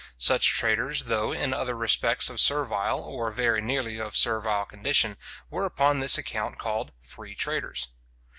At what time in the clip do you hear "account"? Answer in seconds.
6.17-6.57